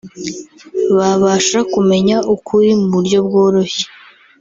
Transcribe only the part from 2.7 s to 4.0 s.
mu buryo bworoshye